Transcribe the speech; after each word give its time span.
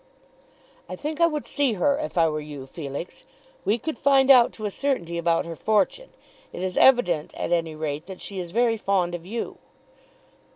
"I 0.89 0.95
think 0.95 1.21
I 1.21 1.27
would 1.27 1.45
see 1.45 1.73
her 1.73 1.99
if 1.99 2.17
I 2.17 2.27
were 2.27 2.39
you, 2.39 2.65
Felix. 2.65 3.23
We 3.63 3.77
could 3.77 3.99
find 3.99 4.31
out 4.31 4.51
to 4.53 4.65
a 4.65 4.71
certainty 4.71 5.19
about 5.19 5.45
her 5.45 5.55
fortune. 5.55 6.09
It 6.51 6.63
is 6.63 6.75
evident 6.75 7.35
at 7.35 7.51
any 7.51 7.75
rate 7.75 8.07
that 8.07 8.19
she 8.19 8.39
is 8.39 8.49
very 8.51 8.77
fond 8.77 9.13
of 9.13 9.27
you." 9.27 9.59